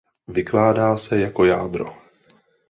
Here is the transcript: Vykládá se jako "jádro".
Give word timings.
Vykládá 0.27 0.97
se 0.97 1.19
jako 1.19 1.45
"jádro". 1.45 1.85